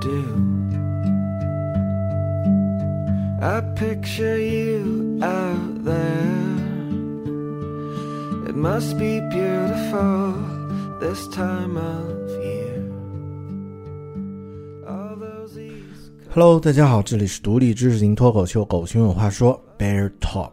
[0.00, 0.24] Do.
[3.40, 6.48] I picture you out there.
[8.48, 10.34] It must be beautiful
[11.00, 12.82] this time of year.
[14.88, 15.56] All those
[16.30, 20.52] Hello，大家好，这里是独立知识型脱口秀《狗熊有话说》Bear Talk。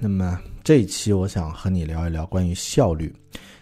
[0.00, 3.14] 那么这一期我想和你聊一聊关于效率。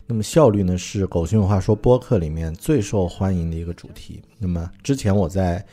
[0.08, 4.22] 那么效率呢是《狗熊有话说》播客里面最受欢迎的一个主题。
[4.38, 5.64] 那么之前我在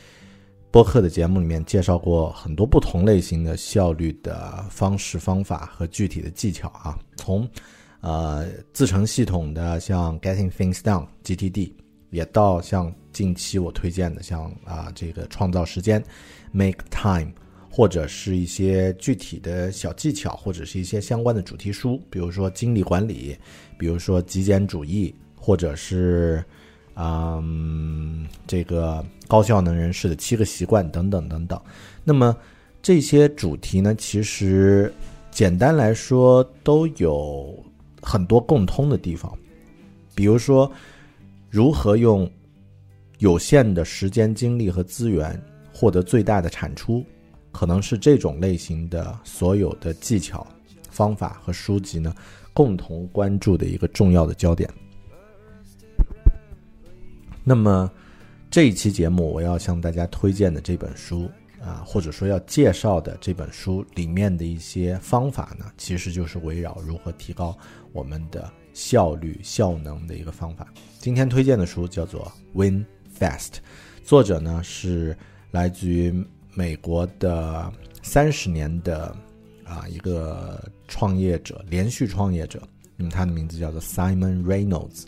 [0.71, 7.47] 播客的节目里面介绍过很多不同类型的效率的方式方法和具体的技巧啊，从
[8.01, 11.71] 呃自成系统的像 Getting Things Done GTD，
[12.09, 16.03] 也到像近期我推荐的像啊、这个创造时间
[16.51, 17.31] Make Time，
[17.75, 23.35] 或者是一些具体的小技巧，或者是一些相关的主题书，比如说精力管理，
[23.79, 26.45] 比如说极简主义，或者是
[26.93, 31.59] 嗯这个高效能人士的七个习惯等等等等。
[32.03, 32.37] 那么
[32.79, 34.93] 这些主题呢，其实
[35.31, 37.57] 简单来说都有
[38.03, 39.35] 很多共通的地方，
[40.13, 40.71] 比如说
[41.49, 42.31] 如何用
[43.17, 45.41] 有限的时间、精力和资源
[45.73, 47.03] 获得最大的产出，
[47.53, 50.45] 可能是这种类型的所有的技巧、
[50.89, 52.13] 方法和书籍呢
[52.53, 54.69] 共同关注的一个重要的焦点。
[57.45, 57.89] 那么
[58.49, 61.29] 这一期节目我要向大家推荐的这本书
[61.61, 67.57] 啊，或者说要介绍的这本书里面的一些方法呢，其实就是围绕如何提高
[67.91, 70.67] 我们的效率、效能的一个方法。
[70.99, 72.85] 今天推荐的书叫做《Win
[73.17, 73.47] Fast》，
[74.03, 75.17] 作者呢是
[75.51, 76.13] 来自于
[76.53, 77.71] 美国的
[78.01, 79.15] 三十年的
[79.65, 82.61] 啊一个创业者，连续创业者。
[82.95, 85.05] 那么他的名字叫做 Simon Reynolds。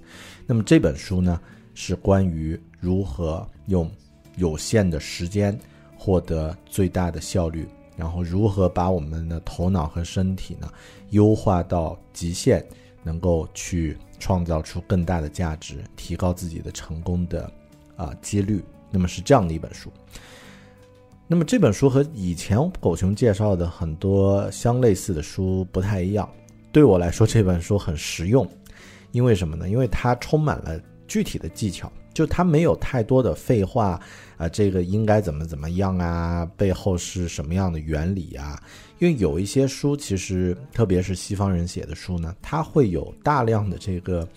[0.47, 1.39] 那么这本书呢
[1.75, 3.89] 是关于如何用
[4.37, 5.57] 有限的时间
[5.95, 10.71] 获得最大的效率，然后如何把我们的头脑和身体呢
[11.11, 12.65] 优化到极限，
[13.03, 17.51] 能够去创造出更大的价值，提高自己的成功的
[17.95, 18.63] 啊、几率。
[18.89, 19.91] 那么是这样的一本书。
[21.27, 26.29] 那么这本书和以前狗熊介绍的很多相类似的书不太一样。
[26.71, 28.47] 对我来说，这本书很实用，
[29.11, 29.67] 因为什么呢？
[29.67, 33.99] 因为它充满了具体的技巧，就它没有太多的废话
[34.37, 38.61] 啊、这个应该怎么怎么样啊，背后是什么样的原理啊？
[38.99, 44.27] 因为有一些书，其实特别是西方人写的书呢，它会有大量的这个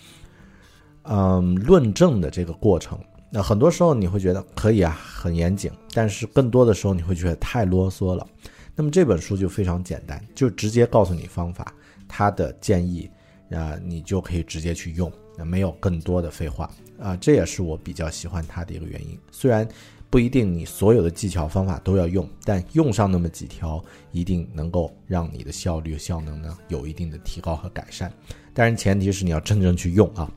[1.02, 2.98] 嗯论证的这个过程。
[3.30, 8.26] 那很多时候你会觉得可以啊，很严谨，但是更多的时候你会觉得太啰嗦了。
[8.74, 11.74] 那么这本书就非常简单，就直接告诉你方法，
[12.06, 13.10] 它的建议
[13.50, 15.10] 啊、你就可以直接去用，
[15.44, 19.18] 没有更多的废话啊、这也是我比较喜欢它的一个原因。
[19.30, 19.66] 虽然
[20.10, 28.12] 不一定你所有的技巧方法都要用，但用上那么几条，一定能够让你的效率、效能呢有一定的提高和改善。
[28.54, 30.30] 但是，前提是你要真正去用啊。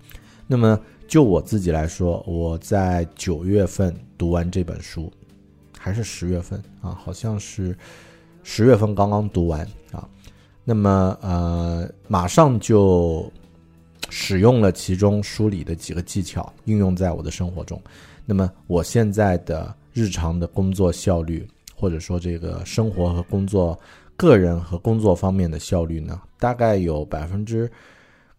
[0.45, 0.79] 那么
[1.11, 5.11] 就我自己来说，我在九月份读完这本书，
[5.77, 6.91] 还是十月份啊？
[6.91, 7.77] 好像是
[8.43, 9.59] 十月份刚刚读完
[9.91, 10.07] 啊。
[10.63, 13.29] 那么呃，马上就
[14.09, 17.77] 使用了其中书里的几个技巧，应用在我的生活中。
[18.25, 23.77] 那么我现在的日常的工作效率，或者说这个生活和工作、
[24.15, 27.69] 个人和工作方面的效率呢，大概有百分之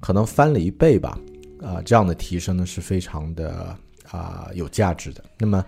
[0.01, 1.21] 可能翻了一倍吧。
[1.63, 3.77] 啊、这样的提升呢是非常的
[4.11, 5.25] 啊、有价值的。
[5.39, 5.65] 那么，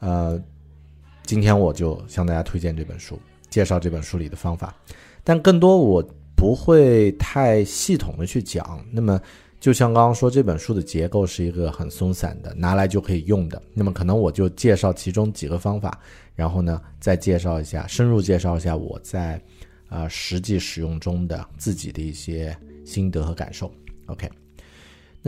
[0.00, 0.38] 呃，
[1.24, 4.74] 今天我就向大家推荐这本书，介绍这本书里的方法，
[5.24, 6.04] 但更多我
[6.36, 8.84] 不会太系统的去讲。
[8.90, 9.20] 那么，
[9.58, 13.62] 就像刚刚说，这本书的结构是一个很松散的，拿来就可以用的。
[13.72, 15.98] 那么，可能我就介绍其中几个方法，
[16.34, 19.40] 然后呢，再介绍一下，深入介绍一下我在
[19.88, 22.54] 啊实际使用中的自己的一些
[22.84, 23.72] 心得和感受。
[24.06, 24.28] OK。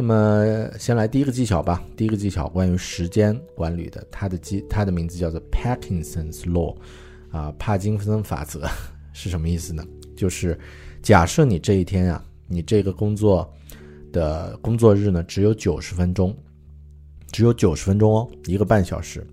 [0.01, 1.83] 那么，先来第一个技巧吧。
[1.97, 6.77] 第一个技巧关于时间管理的，它的技它的名字叫做 Parkinson's Law，
[7.33, 8.65] 啊，帕金森法则
[9.13, 9.85] 是什么意思呢？
[10.17, 10.57] 就是
[11.03, 13.53] 假设你这一天啊，你这个工作
[14.13, 16.33] 的工作日呢只有九十分钟，
[17.33, 19.27] 只有九十分钟哦，一个半小时。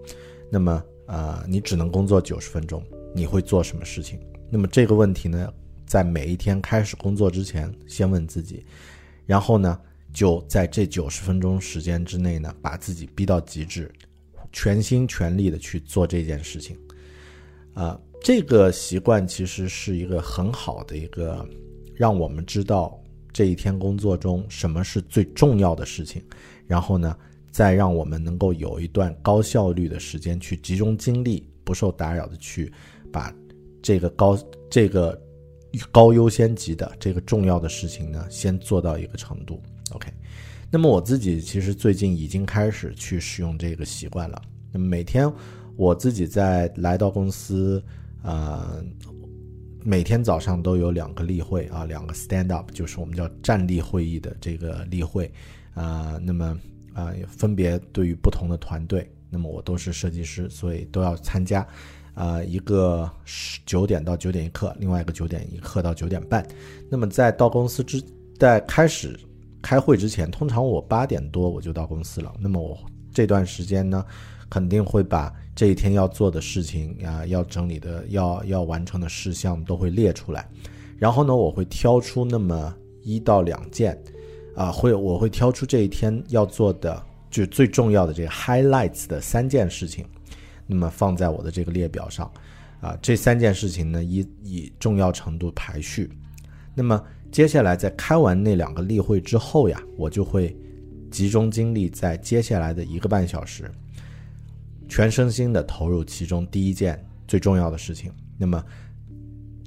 [0.50, 2.84] 那么，呃，你只能工作九十分钟，
[3.14, 4.20] 你会做什么事情？
[4.50, 5.54] 那么这个问题呢，
[5.86, 8.66] 在每一天开始工作之前，先问自己，
[9.28, 9.80] 然后呢？
[10.16, 13.92] 就在这九十分钟时间之内呢，把自己逼到极致，
[14.54, 16.78] 全心全力的去做这件事情。
[17.74, 21.46] 啊，这个习惯其实是一个很好的一个，
[21.94, 22.98] 让我们知道
[23.34, 26.24] 这一天工作中什么是最重要的事情，
[26.66, 27.14] 然后呢，
[27.52, 32.72] 再让我们能够有一段高效率的时间去集中精力，不受打扰的去
[33.12, 33.36] 把
[33.82, 34.40] 这个高
[34.70, 35.22] 这个
[35.92, 39.62] 高优先级的这个重要的事情呢，先做到一个程度。
[39.92, 40.12] OK，
[40.72, 44.42] 那么我自己其实最近已经开始去使用这个习惯了。
[44.72, 45.32] 那么每天
[45.76, 47.82] 我自己在来到公司，
[48.24, 48.84] 呃，
[49.84, 55.32] 每天早上都有两个例会啊，两个 stand up，就是我们叫站立会议的这个例会
[55.76, 56.20] 啊。
[56.24, 56.58] 那么
[56.94, 61.66] 啊，分别对于不同的团队，那么我都是设计师，所以都要参加。
[62.16, 66.44] 啊，一个是九点到九点一刻，另外一个九点一刻到九点半。
[66.90, 68.04] 那么在到公司之
[68.40, 69.18] 在开始。
[69.66, 72.32] 开会之前，通常我八点多我就到公司了。
[72.40, 72.78] 那么我
[73.12, 74.06] 这段时间呢，
[74.48, 80.48] 肯定会把这一天要做的事情啊，要整理的、要要完成的事项都会列出来。
[81.00, 82.72] 然后呢，我会挑出那么
[83.02, 84.00] 一到两件，
[84.56, 87.02] 啊，会我会挑出这一天要做的，
[87.32, 90.06] 就最重要的这个 highlights 的三件事情，
[90.68, 92.32] 那么放在我的这个列表上。
[92.82, 96.08] 啊，这三件事情呢，以以重要程度排序。
[96.76, 97.02] 那么。
[97.36, 100.56] 接下来在开完那两个例会之后呀，我就会
[101.12, 103.70] 集中精力在接下来的一个半小时，
[104.88, 106.98] 全身心的投入其中第一件
[107.28, 108.10] 最重要的事情。
[108.38, 108.64] 那么，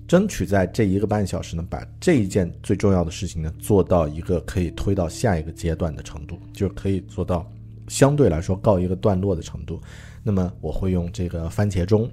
[0.06, 7.46] 争取在这一个半小时呢，把这一件最重要的事情呢做到一个可以推到下一个阶段的程度，就是可以做到
[7.86, 9.78] 相对来说告一个段落的程度。
[10.22, 12.10] 那么我会用这个番茄钟，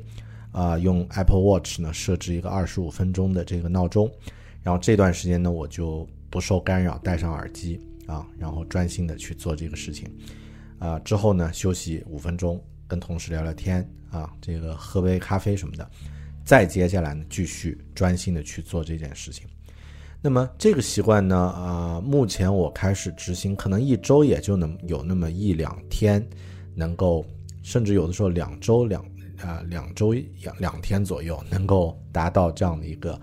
[0.51, 4.11] 啊，用 Apple Watch 呢设置一个二十五分钟的这个闹钟。
[4.65, 10.09] 然后这段时间呢，我就不受干扰，戴上耳机啊，然后专心的去做这个事情，
[10.79, 15.87] 啊，之后呢休息五分钟，跟同事聊聊天啊，这个喝杯咖啡什么的，
[16.43, 19.47] 再接下来呢继续专心的去做这件事情。
[20.19, 26.27] 那么这个习惯呢，啊，目前我开始执行，可能一周也就能有那么一两天，
[26.73, 27.23] 能够，
[27.61, 29.05] 甚至有的时候两周两
[29.39, 33.13] 啊两周两两天左右，能够达到这样的一个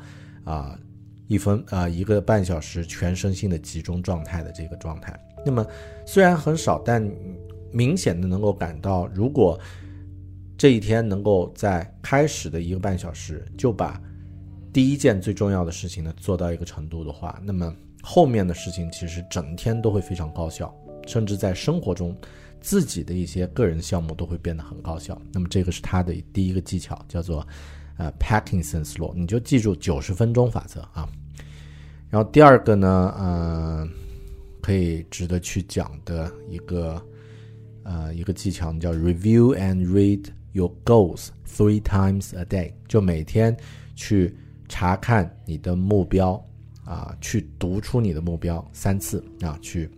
[0.44, 0.78] 啊。
[1.32, 5.66] 一分啊，一个半小时全身心的集中状态的这个状态，那么
[6.04, 7.10] 虽然很少，但
[7.70, 9.58] 明显的能够感到，如果
[10.58, 13.98] 这一天能够在开始的一个半小时就把
[14.74, 20.70] 第一件最重要的事情呢做到一个程度的话，那么后面的事情其实整天都会非常高效，
[21.06, 22.14] 甚至在生活中
[22.60, 25.18] 自己的一些个人项目都会变得很高效。
[25.32, 27.48] 那么这个是他的第一个技巧，叫做
[27.96, 31.08] 呃 Parkinson's Law，你就记住九十分钟法则啊。
[32.12, 33.88] 然后第二个呢，呃，
[34.60, 37.02] 可以值得去讲的一个，
[37.84, 43.56] 呃，一个技巧叫 review and read your goals three times a day，就每天
[43.94, 44.36] 去
[44.68, 46.32] 查看你的目标，
[46.84, 49.88] 啊，去读出你的目标三次啊，去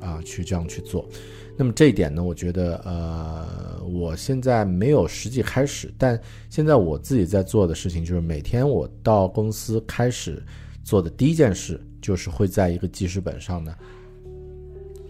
[0.00, 1.08] 啊，去这样去做。
[1.56, 10.42] 那么这一点呢，我觉得，呃，我现在没有实际开始，但现在我自己在做的事情就是每天我到公司开始。
[10.82, 13.74] 做的第一件事就是会在一个记事本上呢，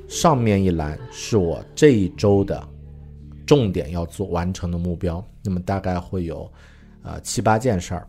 [0.08, 2.66] 上面一栏是我这一周的
[3.46, 6.50] 重点要做完成的目标，那么大概会有
[7.02, 8.06] 啊七八件事儿，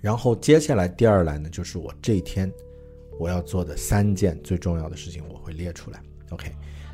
[0.00, 2.50] 然后接下来第二栏呢就是我这一天
[3.18, 6.00] 我要做的三件最重要的事情，我会列出来。
[6.30, 6.50] OK，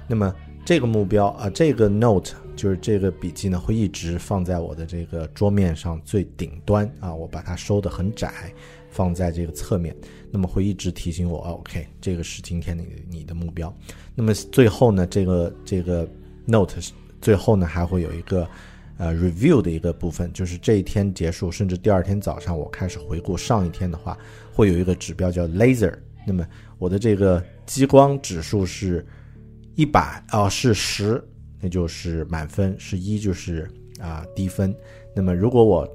[0.08, 8.52] 那么这个目标啊，这个 note 就是这个笔记呢，会一直放在我的这个桌面上最顶端啊，我把它收的很窄。
[8.96, 9.94] 放在这个侧面，
[10.30, 13.70] 那么会一直提醒我，OK，这个是今天你你的目标。
[14.14, 16.08] 那么最后呢，这个这个
[16.46, 16.80] note
[17.20, 18.48] 最后呢还会有一个
[18.96, 24.16] 呃 review 的一个部分，就是这一天结束，甚至第二天早上我开始回顾上一天的话，
[24.50, 25.92] 会有一个指标叫 laser。
[26.26, 26.46] 那么
[26.78, 29.06] 我的这个激光指数是
[29.74, 31.22] 一百哦，是十，
[31.60, 34.74] 那就是满分；是一就是啊低分。
[35.14, 35.86] 那么如果我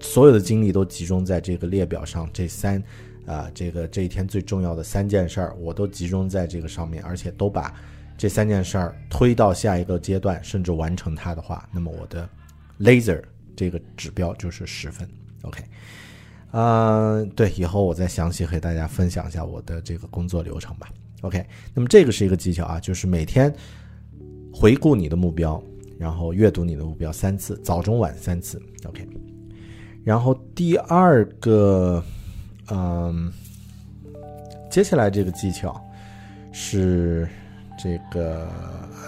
[0.00, 2.82] 所有的精力都集中在这个列表上，这三
[3.26, 7.74] 啊这个这一天最重要的三件事儿，我都集中在这个上面，而且都把
[8.16, 12.28] 这三件事儿推到下一个阶段，甚至完成它的话，那么我的
[12.80, 13.22] laser
[13.54, 15.08] 这个指标就是十分。
[15.42, 15.62] OK，
[16.50, 20.88] 啊，对，以后我再详细和大家分享一下我的这个工作流程吧。
[21.22, 23.54] OK，那么这个是一个技巧啊，就是每天
[24.52, 25.62] 回顾你的目标，
[25.98, 28.60] 然后阅读你的目标三次，早中晚三次。
[28.84, 29.06] OK，
[30.04, 32.02] 然后第二个，
[32.70, 33.32] 嗯，
[34.70, 35.80] 接下来这个技巧
[36.52, 37.28] 是
[37.78, 38.48] 这个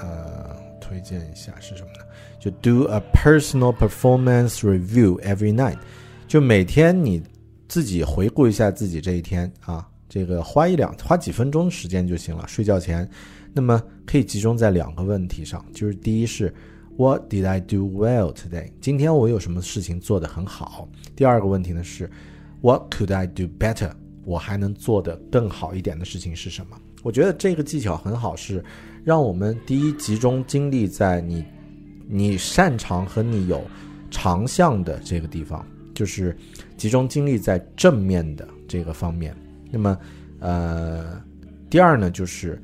[0.02, 2.04] 呃，推荐一下是什么呢？
[2.38, 5.78] 就 do a personal performance review every night，
[6.26, 7.22] 就每天你
[7.68, 9.88] 自己回顾一下自己这一天啊。
[10.08, 13.08] 这个花一两花几分钟时间就行了，睡觉前，
[13.54, 16.52] 那么可以集中在两个问题上，就是第一是
[16.96, 18.70] What did I do well today？
[18.80, 20.88] 今天我有什么事情做得很好？
[21.16, 22.10] 第二个问题呢是
[22.60, 23.90] What could I do better？
[24.24, 26.76] 我还能做得更好一点的事情是什么？
[27.02, 28.62] 我觉得这个技巧很好，是
[29.02, 31.44] 让我们第一集中精力在你
[32.06, 33.64] 你擅长和你有
[34.10, 36.36] 长项的这个地方，就是
[36.76, 39.34] 集中精力在正面的这个方面。
[39.70, 39.98] 那么，
[40.38, 41.20] 呃，
[41.68, 42.62] 第二呢，就是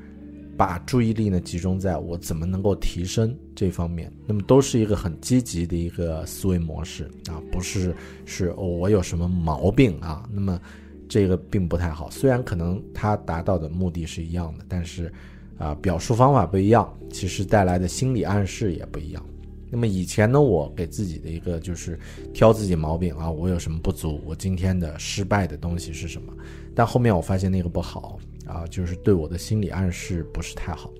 [0.59, 4.11] 把注意力呢集中在我怎么能够提升这方面。
[4.27, 10.27] 那么都是一个很积极的一个思维模式啊，不是是我有什么毛病啊。
[10.29, 10.59] 那么
[11.07, 12.11] 这个并不太好。
[12.11, 15.09] 虽然可能它达到的目的是一样的，但是
[15.57, 19.25] 啊，表述方法不一样，其实带来的心理暗示也不一样。
[19.71, 21.97] 那么以前呢，我给自己的一个就是
[22.33, 26.33] 挑自己毛病啊，我有什么不足，我今天的失败的东西是什么？
[26.75, 30.91] 但后面我发现那个不好啊，就是对我的心理暗示不是太好，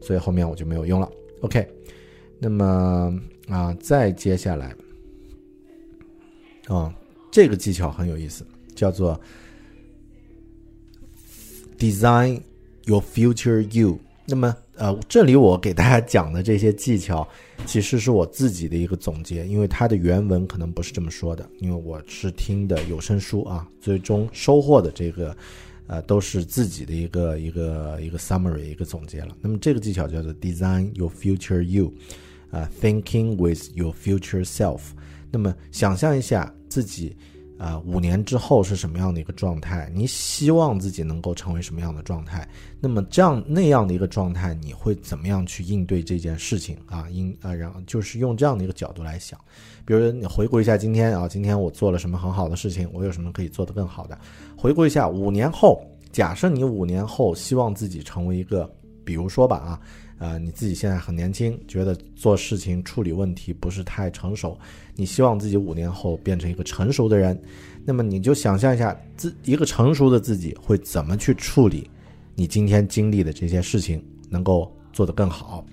[0.00, 1.10] 所以后面我就没有用了。
[1.42, 1.68] OK，
[2.38, 3.14] 那么
[3.48, 4.74] 啊，再接下来
[6.66, 6.92] 啊，
[7.30, 8.44] 这个技巧很有意思，
[8.74, 9.20] 叫做
[11.78, 12.40] Design
[12.86, 13.98] your future you。
[14.28, 17.26] 那么呃，这里我给大家讲的这些技巧，
[17.64, 25.36] 其实是我自己的一个总结，因为它的原文可能不是这么说的，因为我是听的有声书啊，最终收获的这个，
[25.86, 29.36] 呃，都是自己的一个一个一个 summary 一个总结了。
[29.40, 31.92] 那么这个技巧叫做 design your future you，
[32.50, 34.80] 啊，thinking with your future self。
[35.30, 37.16] 那么想象一下自己。
[37.58, 39.90] 啊，五年之后是什么样的一个状态？
[39.94, 42.46] 你希望自己能够成为什么样的状态？
[42.80, 47.08] 那么这样那样的一个状态，你会怎么样去应对这件事情啊？
[47.10, 49.38] 应啊，然后就是用这样的一个角度来想，
[49.84, 52.88] 比如你回顾一下今天啊，今天我做了什么很好的事情？
[52.92, 54.18] 我有什么可以做得更好的？
[54.56, 55.82] 回顾一下五年后，
[56.12, 58.70] 假设你五年后希望自己成为一个，
[59.04, 59.80] 比如说吧啊。
[60.18, 64.58] 啊，你自己现在很年轻，觉得做事情处理问题不是太成熟，
[64.96, 67.38] 你希望自己五年后变成一个成熟的人，
[67.84, 71.88] 那么你就想象一下，自一个成熟的自己会怎么去处理
[72.34, 75.64] 你今天经历的这些事情，能够做得更好。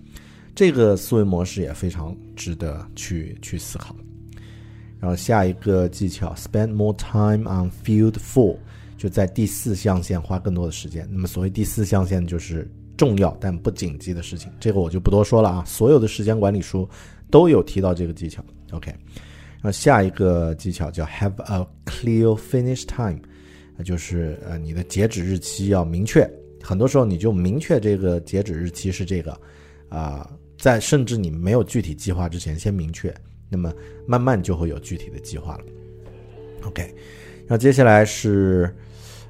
[0.53, 3.95] 这个思维模式也非常值得去去思考。
[4.99, 8.57] 然后下一个技巧，spend more time on field four，
[8.97, 11.07] 就在第四象限花更多的时间。
[11.11, 12.69] 那么所谓第四象限就是。
[12.95, 15.63] 重要但不紧急的事情，这个我就不多说了啊。
[15.65, 16.87] 所有的时间管理书
[17.33, 18.45] 都有提到这个技巧。
[18.73, 23.19] OK，然后下一个技巧叫 Have a clear finish time，
[23.75, 26.29] 那就是呃你的截止日期要明确。
[26.61, 29.35] 很多时候你就明确这个截止日期是这个
[29.89, 33.11] 啊，在甚至你没有具体计划之前先明确，
[33.49, 33.73] 那么
[34.05, 35.63] 慢慢就会有具体的计划了。
[36.67, 36.83] OK，
[37.47, 38.71] 然后接下来是。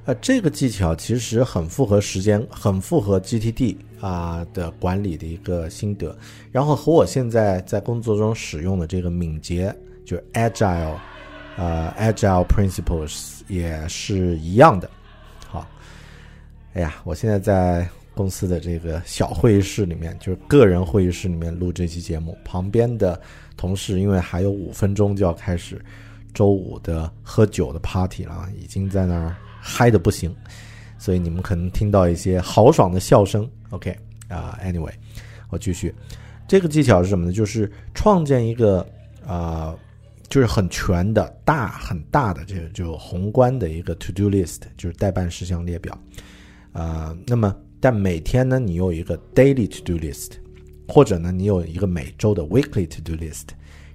[0.06, 6.14] 呃，这个技巧其实很符合时间，很符合 GTD 啊的管理的一个心得，
[6.52, 10.96] 然后和我现在在工作中使用的这个敏捷，就 Agile，
[11.56, 14.90] 呃，Agile Principles 也是一样的。
[15.46, 15.66] 好，
[16.74, 23.18] 哎呀，我现在在公司的这个小会议室里面，就是个人会议室里面录这期节目，旁边的
[23.56, 25.82] 同事因为还有五分钟就要开始
[26.34, 29.34] 周五的喝酒的 party 了，已经在那儿。
[29.66, 30.30] 嗨的不行，
[30.98, 33.50] 所以你们可能听到一些豪爽的笑声。
[33.70, 33.96] OK
[34.28, 34.92] 啊，Anyway，
[35.48, 35.94] 我继续。
[36.46, 37.32] 这个技巧是什么呢？
[37.32, 38.86] 就是创建一个
[39.26, 39.74] 啊，
[40.28, 45.98] 就是很全的大很大的这个就宏观的一个 To Do List，就是待办事项列表。
[46.72, 50.32] 啊，那么但每天呢，你有一个 Daily To Do List，
[50.86, 53.46] 或者呢，你有一个每周的 Weekly To Do List。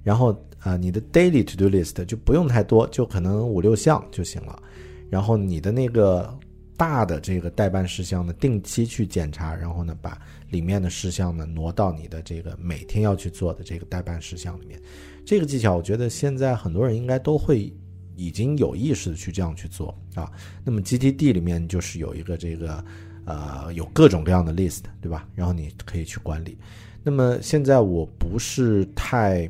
[0.04, 4.62] 然后啊、你的 daily to do list 就不用太多，就可能五六项就行了。
[5.10, 6.38] 然后你的那个
[6.78, 10.18] 大的这个代办事项呢，定期去检查，然后呢把
[10.50, 14.80] 里面的事项呢挪到你的这个每天要去做的这个代办事项里面。
[15.25, 17.74] 这个技巧，我觉得现在很多人应该都会
[18.16, 20.32] 已经有意识的去这样去做啊。
[20.63, 22.84] 那么 GTD 里面就是有一个这个
[23.25, 25.28] 呃有各种各样的 list，对吧？
[25.36, 26.58] 然后你可以去管理。
[27.04, 29.50] 那么现在我不是太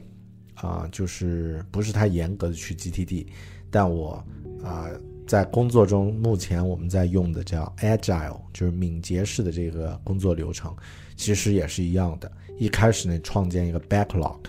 [0.56, 3.28] 啊、就是不是太严格的去 GTD，
[3.72, 4.22] 但我
[4.62, 4.89] 啊、
[5.29, 10.75] 在工作中目前我们在用的叫 Agile，就是敏捷式的这个工作流程，
[11.15, 12.31] 其实也是一样的。
[12.57, 14.39] 一开始呢，创建一个 backlog，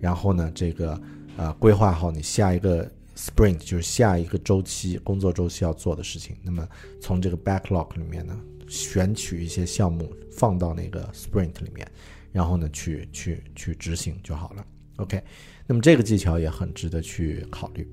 [0.00, 0.98] 然后呢，这个
[1.36, 6.34] 呃规划好你下一个 sprint，就是下一个周期工作周期要做的事情。
[6.42, 6.66] 那么
[7.02, 8.34] 从这个 backlog 里面呢，
[8.66, 11.86] 选取一些项目放到那个 sprint 里面，
[12.32, 14.64] 然后呢去去去执行就好了。
[14.96, 15.22] OK，
[15.66, 17.86] 那么这个技巧也很值得去考虑。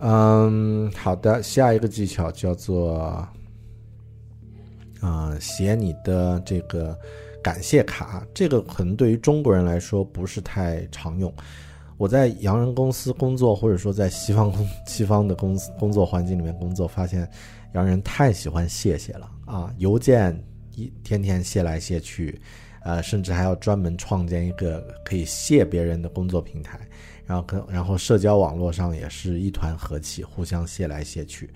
[0.00, 3.26] 嗯，好的，下一个技巧叫做，
[5.00, 6.96] 啊、写你的这个
[7.42, 8.26] 感谢卡。
[8.32, 11.32] 这个可能对于中国人来说不是太常用。
[11.96, 17.28] 我在洋人公司工作，或者说在西方工 西方的公司工作环境里面工作，发现
[17.74, 19.74] 洋人太喜欢谢谢了啊！
[19.78, 20.40] 邮件
[20.76, 22.40] 一天天谢来谢去，
[22.82, 26.78] 呃，甚至还要专门创建一个可以谢别人的工作平台。
[27.28, 31.50] 然后跟然后社交网络上也是一团和气，互相谢来谢去，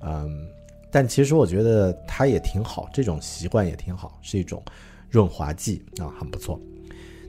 [0.00, 0.48] 嗯，
[0.90, 4.60] 但其实我觉得它也挺好，这种习惯也挺好，是一种
[5.08, 6.60] 润滑剂啊，很不错。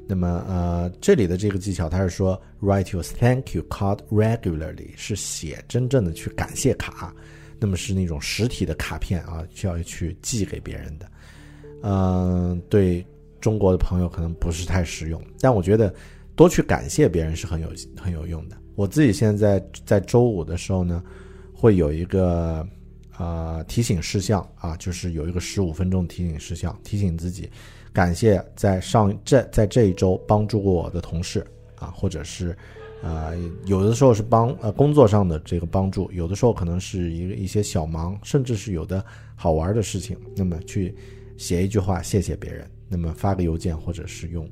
[0.07, 7.13] 那么呃，这里的这个技巧，它是说 write your thank you card regularly，是写真正的去感谢卡，
[7.59, 11.07] 那么是那种实体的卡片啊，需要去寄给别人的。
[11.83, 13.05] 嗯、对
[13.39, 15.93] 中国的朋友可能不是太实用，但我觉得
[16.35, 18.57] 多去感谢别人是很有很有用的。
[18.75, 21.03] 我自己现在在周五的时候呢，
[21.53, 22.67] 会有一个
[23.17, 27.47] 呃提醒事项啊，就是有一个十五分钟提醒事项，提醒自己
[27.91, 32.57] 感谢在上这在这一周帮助过我的同事啊，或者是
[33.03, 40.95] 呃有的时候是帮呃工作上的这个帮助，有的时候可能是一个一些小忙，甚至是有的好玩的事情，那么去
[41.37, 44.49] 写一句话谢谢别人，那么发个邮件或者是用。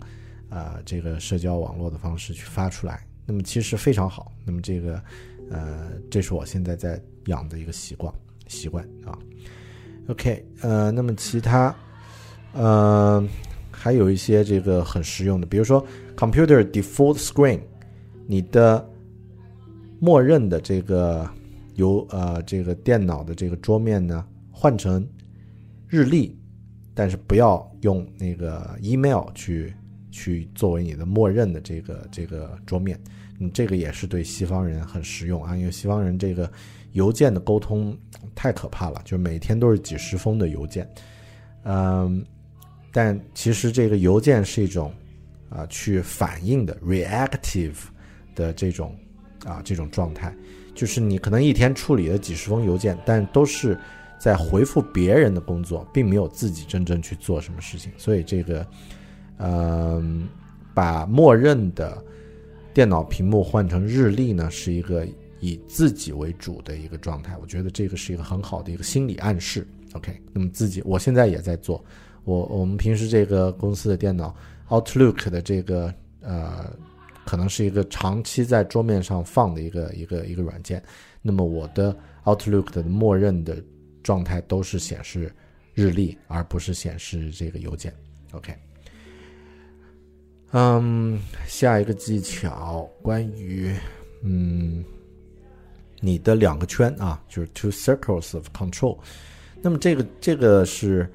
[0.52, 4.32] 啊、这个社交网络的方式去发出来，那么其实非常好。
[4.46, 5.02] 那么这个，
[5.50, 8.14] 呃，这是我现在在养的一个习惯
[8.48, 9.18] 习惯啊。
[10.10, 11.74] OK，呃，那么其他，
[12.52, 13.26] 呃，
[13.72, 15.86] 还有一些这个很实用的，比如说
[16.18, 17.62] Computer Default Screen，
[18.28, 18.86] 你的
[20.00, 21.26] 默认的这个
[21.76, 25.08] 由呃这个电脑的这个桌面呢换成
[25.88, 26.38] 日历，
[26.94, 29.74] 但是不要用那个 email 去
[30.12, 33.00] 去作为你的默认的这个这个桌面，
[33.39, 36.52] 嗯，这个也是对西方人很实用啊，因为西方人这个
[36.91, 37.97] 邮件的沟通
[38.36, 40.88] 太可怕了，就每天都是几十封的邮件，
[41.63, 42.24] 嗯，
[42.91, 44.93] 但其实这个邮件是一种
[45.50, 47.78] 啊去反应的 reactive
[48.36, 48.93] 的这种
[49.45, 50.36] 啊这种状态，
[50.76, 53.80] 就是你可能一天处理了几十封邮件，但都是
[54.19, 58.67] 在回复别人的工作，并没有自己真正去做什么事情，所以这个。
[59.44, 60.30] 嗯，
[60.74, 62.04] 把默认的
[62.74, 65.06] 电脑屏幕换成日历呢，是一个
[65.40, 67.36] 以自己为主的一个状态。
[67.42, 69.68] 我觉得这个是一个很好的一个心理暗示。
[69.94, 71.84] OK，那么自己我现在也在做。
[72.24, 74.36] 我我们平时这个公司的电脑
[74.70, 76.72] Outlook 的这个呃，
[77.26, 80.82] 可能是一个长期在桌面上放的一个一个一个软件。
[81.22, 83.62] 那么我的 Outlook 的默认的
[84.04, 85.34] 状态都是显示
[85.74, 87.92] 日历，而不是显示这个邮件。
[88.34, 88.54] OK。
[90.52, 93.74] 嗯，下一个技巧关于
[94.22, 94.84] 嗯
[96.00, 98.98] 你的两个圈啊，就是 two circles of control。
[99.62, 101.10] 那么这个这个是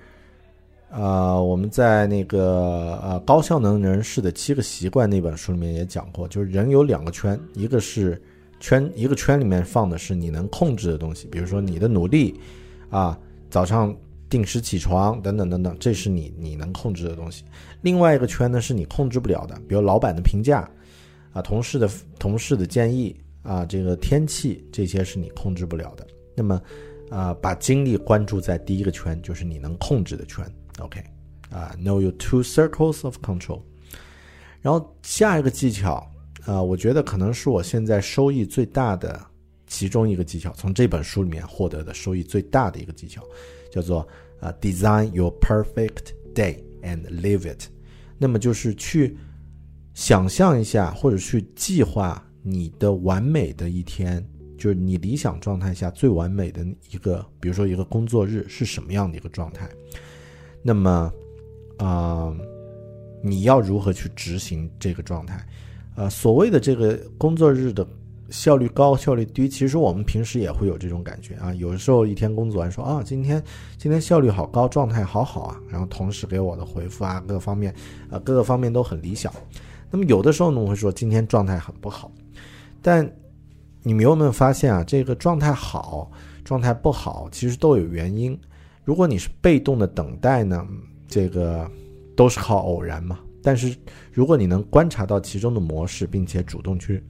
[0.90, 8.20] 呃我们在那个呃高效能人士的七个习惯那本书里面也讲过，就是人有两个圈，一个是
[8.58, 12.40] 圈一个圈里面放的是你能控制的东西，比如说你的努力
[12.88, 13.18] 啊，
[13.50, 13.94] 早上
[14.36, 17.42] 定时起床等等等等，这是你你能控制的东西。
[17.80, 20.68] 另外一个圈呢是你控制不了的，比如老板的评价，
[21.32, 26.06] 啊，同事的同事的建议啊，这个天气这些是你控制不了的。
[26.34, 26.60] 那么，
[27.08, 30.44] 啊，把精力关注在第一个圈，就是你能控制的圈。
[30.80, 31.02] OK，
[31.48, 33.62] 啊，Know your two circles of control。
[34.60, 36.06] 然后下一个技巧，
[36.44, 39.18] 啊，我觉得可能是我现在收益最大的
[39.66, 43.22] 其中一个技巧，从这本书里面获得的收益最大的一个技巧，
[43.72, 44.06] 叫做
[44.40, 47.68] 啊，Design your perfect day and live it。
[48.18, 49.16] 那么就是去
[49.94, 59.68] 想象一下，或者去计划你的完美的一天，就是你理想状态下最完美的一个，比如说一个工作日是什么样的一个状态。
[60.62, 61.12] 那么，
[61.78, 62.34] 啊、
[63.22, 65.46] 你要如何去执行这个状态？
[65.94, 67.86] 呃，所谓的这个工作日的
[68.30, 71.54] 效率高、效率低，其实我们平时也会有这种感觉啊。
[71.54, 73.42] 有的时候一天工作完说啊，今天
[73.78, 77.74] 今天效率好高，状态好好啊，然后同事给我的回复啊，各方面
[78.10, 79.32] 啊，各个方面都很理想。
[79.90, 82.10] 那么有的时候呢，我会说今天状态很不好，
[82.82, 83.08] 但
[83.82, 84.82] 你们有没有发现啊？
[84.82, 86.10] 这个状态好、
[86.44, 88.36] 状态不好，其实都有原因。
[88.84, 90.66] 如果你是被动的等待呢，
[91.06, 91.70] 这个
[92.16, 93.20] 都是靠偶然嘛。
[93.42, 93.76] 但是
[94.12, 97.00] 如果你能观察到其中的模式，并且主动去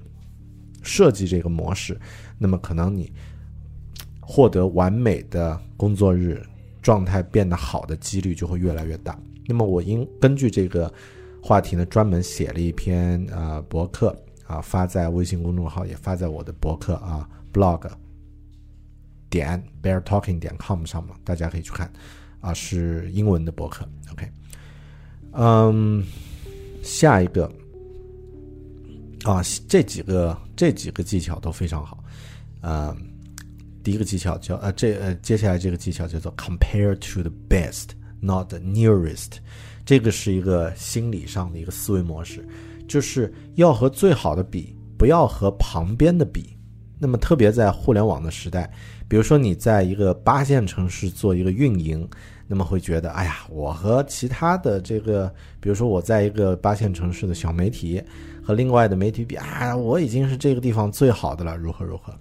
[0.87, 2.01] 设计这个模式，
[2.39, 3.13] 那么可能你
[4.21, 6.43] 获得完美的工作日
[6.81, 9.19] 状态变得好的几率就会越来越大。
[9.47, 10.93] 那么我应根据这个
[11.43, 17.89] 话题呢，专门写了一篇、呃博客啊，发在微信公众号，也发在我的博客啊 blog
[19.29, 21.93] 点 bear talking 点 com 上嘛，大家可以去看
[22.41, 23.87] 啊，是英文的博客。
[24.13, 24.29] OK，
[25.33, 26.05] 嗯，
[26.83, 27.51] 下一个
[29.33, 32.03] 啊，这几个这几个技巧都非常好。
[32.61, 32.97] 呃，
[33.83, 37.89] 第一个技巧叫呃这呃接下来这个技巧叫做 compare to the best,
[38.21, 39.39] not the nearest。
[39.85, 42.47] 这个是一个心理上的一个思维模式，
[42.89, 46.57] 就是要和最好的比，不要和旁边的比。
[46.99, 48.73] 那么特别在互联网的时代，
[49.07, 52.09] 比如说你在一个八线城市做一个运营，
[52.47, 58.03] 那么会觉得，哎呀，我和其他的这个，比如说我在一个八线城市的小媒体
[58.43, 62.15] 和另外的媒体比啊，我已经是这个地方最好的了，如何如何。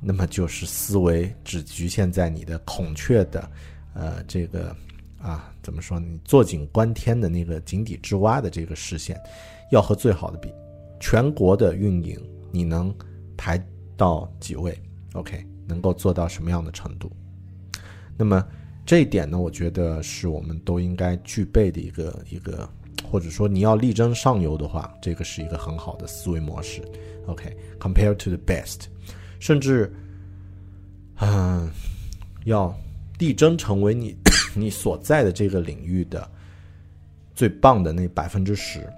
[0.00, 3.50] 那么就是思维只局限在你的孔雀的，
[3.94, 4.74] 呃，这个
[5.20, 6.06] 啊，怎么说呢？
[6.08, 9.20] 你坐井观天的那个井底之蛙的这个视线，
[9.72, 10.52] 要和最好的比。
[11.00, 12.16] 全国的运营，
[12.52, 12.94] 你能
[13.36, 13.60] 排
[13.96, 14.76] 到几位
[15.14, 17.10] ？OK，能够做到什么样的程度？
[18.16, 18.44] 那么
[18.88, 22.66] 这一点呢，我觉得是我们都应该具备的一个一个，
[23.04, 26.80] 或者说你要力争上游的话，这个是一个很好的思维模式。
[27.26, 28.86] OK，compare、to the best，
[29.40, 29.92] 甚至，
[31.20, 31.70] 嗯、
[32.46, 32.74] 要
[33.18, 34.16] 力争成为你
[34.56, 36.26] 你所在的这个领域的
[37.34, 38.90] 最棒的那百分之十。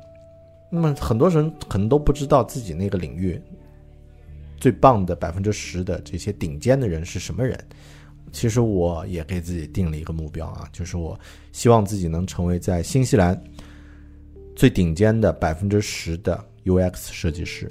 [0.71, 3.43] 那么很多人可能都不知道自己那个领域
[4.57, 7.59] 最棒的百分之十的这些顶尖的人是什么人。
[8.33, 11.19] 其实我也给自己定了一个目标啊，就是我
[11.53, 13.41] 希望自己能成为在新西兰
[14.55, 17.71] 最顶尖的百分之十的 UX 设计师。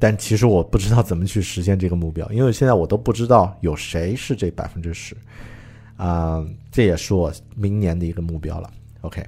[0.00, 5.16] 但其实我不知道怎么去实现这个目标，因为现在我都不知道有谁是这百分之十，
[5.96, 8.70] 啊，这也是我明年的一个目标了。
[9.00, 9.26] OK，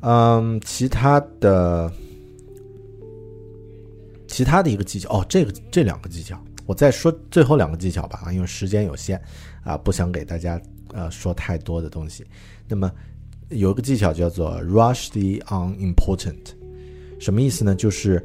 [0.00, 1.92] 嗯，其他的，
[4.26, 6.36] 其他的一个技巧哦，这个这两个技巧，
[6.70, 9.20] 我再说最后两个技巧吧啊，因为时间有限
[9.64, 10.60] 啊，不想给大家
[10.92, 12.24] 呃说太多的东西。
[12.68, 12.88] 那么
[13.48, 16.54] 有一个技巧叫做 rush the unimportant，
[17.18, 17.74] 什么意思呢？
[17.74, 18.24] 就是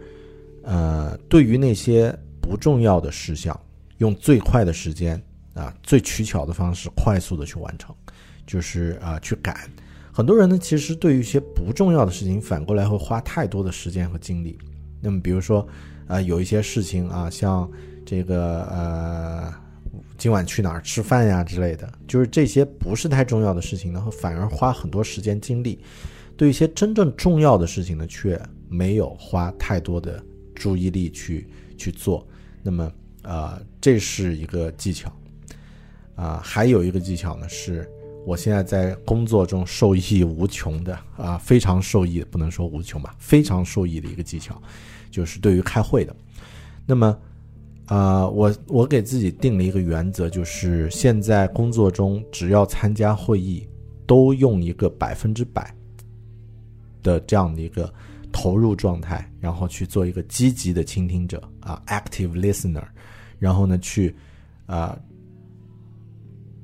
[0.61, 3.59] 呃，对于那些不重要的事项，
[3.97, 5.19] 用最快的时间
[5.55, 7.95] 啊，最取巧的方式，快速的去完成，
[8.45, 9.67] 就是啊、去赶。
[10.13, 14.55] 很多人呢，其实对于一些不重要的事情，反过来会花太多的时间和精力。
[15.01, 15.67] 那么，比如说
[16.07, 17.67] 啊、有一些事情啊，像
[18.05, 19.53] 这个呃，
[20.17, 25.79] 今晚去哪儿吃饭呀之类的，就是这些不是太重要的事情呢，反而花很多时间精力。
[26.37, 28.39] 对一些真正重要的事情呢，却
[28.69, 32.27] 没有花太多的注意力去去做。
[32.61, 32.91] 那么，
[33.23, 35.11] 呃，这是一个技巧。
[36.15, 37.89] 啊、还有一个技巧呢，是
[38.25, 44.61] 我现在在工作中受益无穷的啊、非常受益，不能说无穷吧，非常受益的一个技巧，
[45.11, 46.15] 就是对于开会的。
[46.85, 47.17] 那么，
[47.87, 53.67] 啊、我我给自己定了一个原则，就是现在工作中只要参加会议，
[54.07, 55.71] 都用一个百分之百
[57.03, 57.93] 的这样的一个
[58.31, 62.83] 投入状态，然后去做一个积极的倾听者啊，active listener，
[63.37, 64.15] 然后呢去
[64.65, 64.97] 啊、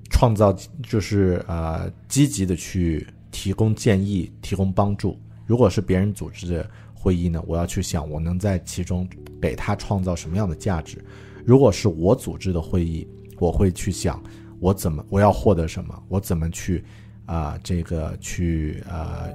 [0.09, 5.15] 创造就是呃积极的去提供建议、提供帮助。
[5.45, 6.67] 如果是别人组织的
[7.01, 9.09] 会议呢，我要去想我能在其中
[9.41, 11.03] 给他创造什么样的价值。
[11.43, 13.07] 如果是我组织的会议，
[13.39, 14.21] 我会去想
[14.59, 16.83] 我怎么我要获得什么，我怎么去
[17.25, 19.33] 啊、这个去呃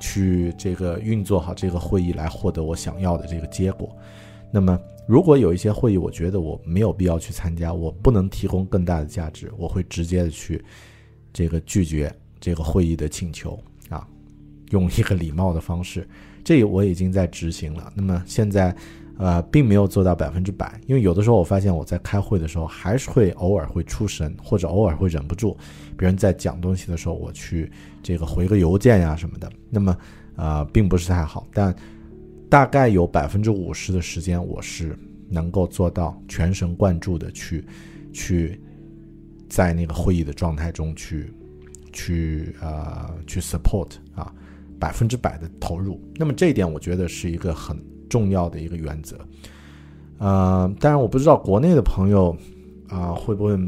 [0.00, 3.94] 去这个运作好这个会议来获得我想要的这个结果。
[4.50, 4.76] 那么，
[5.06, 10.64] 如果有一些会议，我觉得我没有必要去参加，我不能提供更大的价值，我会直接的去
[11.32, 13.56] 这个拒绝这个会议的请求。
[14.70, 16.06] 用一个礼貌的方式，
[16.42, 17.92] 这我已经在执行了。
[17.94, 18.74] 那么现在，
[19.16, 25.56] 呃，并没有做到百分之百，因为有的时候我发现我在开会的时候还是会偶尔会出神，或者偶尔会忍不住，
[25.96, 27.70] 别人在讲东西的时候，我去
[28.02, 29.50] 这个回个邮件呀什么的。
[29.70, 29.96] 那么，
[30.36, 31.74] 呃，并不是太好，但
[32.50, 34.98] 大概有百分之五十的时间，我是
[35.28, 37.64] 能够做到全神贯注的去
[38.12, 38.60] 去
[39.48, 41.32] 在那个会议的状态中去
[41.92, 43.90] 去呃去 support。
[44.84, 47.74] 百分之百的投入，那么这一点我觉得是一个很
[48.06, 49.16] 重要的一个原则。
[50.18, 52.36] 呃，当然我不知道国内的朋友
[52.86, 53.58] 啊会不会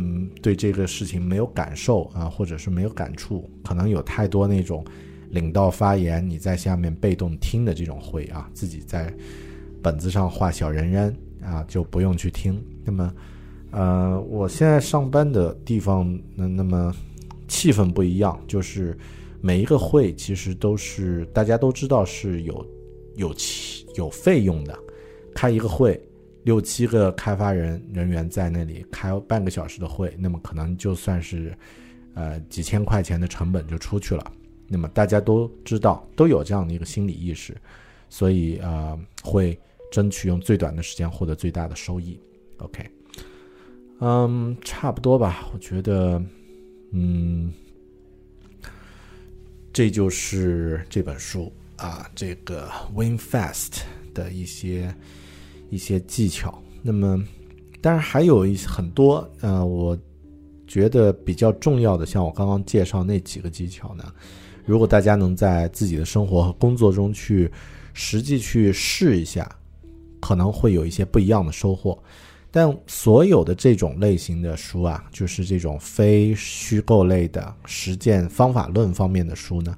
[0.42, 4.85] 对这个事情没有感受啊，或者是没有感触，可能有太多那种
[5.31, 9.11] 领导发言你在下面被动听的这种会啊，自己在
[9.83, 12.62] 本子上画小人人啊就不用去听。
[12.85, 13.14] 那么，
[13.70, 16.94] 呃，我现在上班的地方那那么
[17.48, 18.94] 气氛不一样，就是。
[19.40, 22.66] 每一个会其实都是大家都知道是有
[23.14, 23.35] 有
[23.94, 24.77] 有费用的，
[25.35, 26.01] 开一个会
[26.42, 31.57] 六七个开发人人员在那里开半个小时的会，那么可能就算是
[32.14, 34.33] 呃几千块钱的成本就出去了。
[34.68, 37.57] 那么大家都知道都有这样的一个心理意识，
[38.09, 39.57] 所以呃会
[39.92, 42.18] 争取用最短的时间获得最大的收益。
[42.59, 42.85] OK，
[44.01, 46.20] 嗯，差不多吧，我觉得
[46.90, 47.53] 嗯。
[49.77, 53.83] 这就是这本书啊，这个 Win Fast
[54.15, 54.95] 的一些
[55.69, 56.62] 一些技巧。
[56.81, 57.23] 那么，
[57.83, 59.95] 当然还有一很多呃，我
[60.67, 64.11] 觉得比较重要的，像我刚刚介绍那几个技巧呢，
[64.65, 67.53] 如果大家能在自己的生活和工作中去
[67.93, 69.47] 实际去试一下，
[70.23, 72.03] 可能会有一些不一样的收获。
[72.57, 79.77] 但所有的这种类型的书啊，就是这种非虚构类的实践方法论方面的书呢，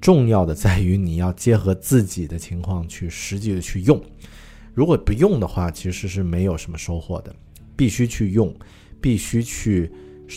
[0.00, 4.00] 重要的在于你要结合自己的情况去实际的去用。
[4.72, 7.34] 如果不用的话，其实是没有什么收获的。
[7.76, 8.54] 必须去用，
[9.00, 9.90] 必须去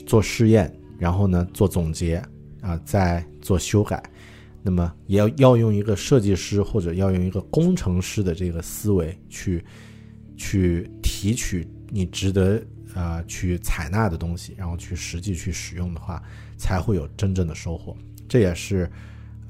[0.07, 2.19] 做试验，然后呢做总结
[2.61, 4.01] 啊，再做修改。
[4.63, 9.63] 那么也要要用一个设计师或者要用一个工程师的这个思维去
[10.35, 11.67] 去提取。
[11.89, 12.61] 你值得
[12.93, 16.21] 啊去采纳的东西，然后去实际去使用的话，
[16.57, 17.95] 才会有真正的收获。
[18.27, 18.89] 这也是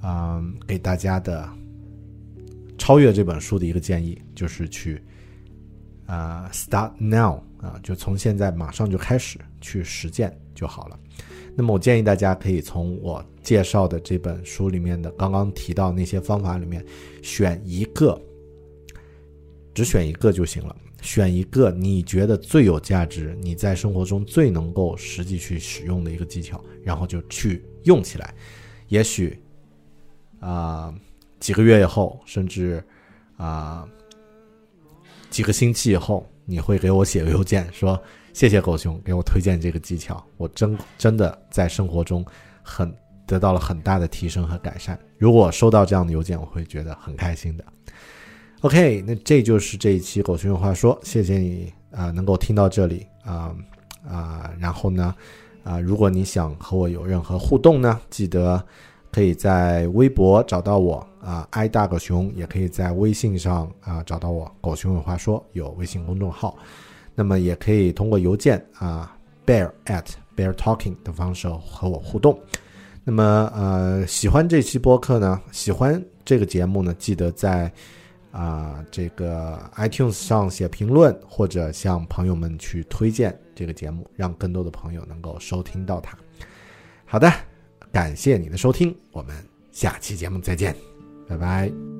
[0.03, 1.49] 嗯给大家的
[2.77, 5.01] 超越这本书的一个建议，就是去
[6.05, 10.99] 啊 start now 啊，就从现在马上就开始去实践就好了。
[11.55, 16.85] 那么我建议大家可以从我介绍的这本书里面的刚刚提到那些方法里面
[17.23, 18.21] 选一个，
[19.73, 20.75] 只选一个就行了。
[21.05, 28.33] 选一个你觉得最有价值、你在生活中最能够实际去使用的一个技巧，然后就去用起来。
[28.87, 29.39] 也许
[30.39, 30.93] 啊，
[31.39, 32.83] 几个月以后，甚至
[33.37, 33.87] 啊
[35.29, 38.01] 几个星期以后，你会给我写个邮件说
[38.33, 42.25] ：“谢谢狗熊给我推荐这个技巧，我真真的在生活中
[42.63, 42.91] 很
[43.27, 47.63] 得到了很大的提升和改善。”如果收到这样的邮件，我会觉得很开心的。
[48.65, 53.55] OK，那这就是这一期狗熊有话说，谢谢你啊，能够听到这里啊
[54.09, 55.13] 啊，然后呢
[55.63, 58.59] 啊，如果你想和我有任何互动呢，记得
[59.11, 66.57] 可以在微博找到我啊，，i 大狗熊，也可以在微信上啊找到我，狗熊有话说有微信公众号，
[67.13, 72.35] 那么也可以通过邮件啊，bear at bear talking 的方式和我互动。
[73.03, 73.23] 那么
[73.53, 77.71] 呃，喜欢这期播客呢，喜欢这个节目呢，记得在。
[78.35, 86.17] 啊，这个 iTunes 上写评论，或者向朋友们去推荐这个节目，让更多的朋友能够收听到它。
[87.05, 87.31] 好的，
[87.93, 89.33] 感谢你的收听，我们
[89.71, 90.75] 下期节目再见，
[91.29, 91.94] 拜拜。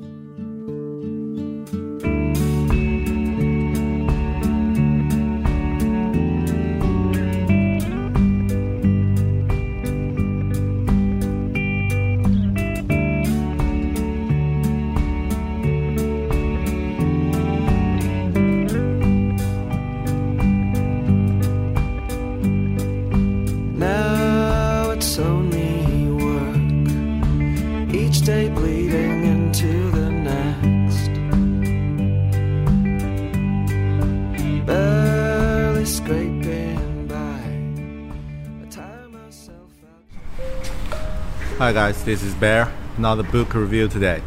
[42.06, 42.72] This is Bear.
[42.98, 44.22] Another book review today.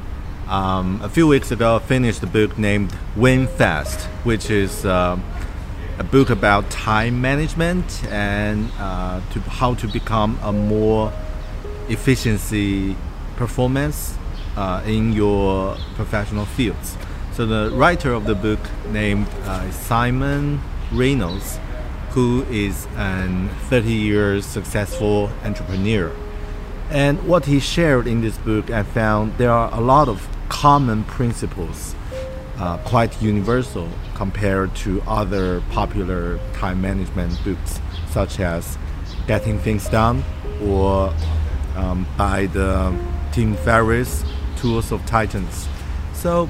[0.49, 5.17] Um, a few weeks ago, I finished a book named Win Fast, which is uh,
[5.97, 11.13] a book about time management and uh, to how to become a more
[11.89, 12.97] efficiency
[13.37, 14.19] performance
[14.57, 16.97] uh, in your professional fields.
[17.33, 20.61] So the writer of the book named uh, Simon
[20.91, 21.61] Reynolds,
[22.11, 26.13] who is an 30 years successful entrepreneur.
[26.91, 31.05] And what he shared in this book, I found there are a lot of common
[31.05, 31.95] principles,
[32.57, 38.79] uh, quite universal compared to other popular time management books, such as
[39.27, 40.25] Getting Things Done
[40.63, 41.13] or
[41.77, 42.99] um, by the
[43.33, 44.25] Tim Ferriss,
[44.57, 45.69] Tools of Titans.
[46.15, 46.49] So